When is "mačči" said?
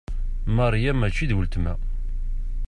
0.95-1.25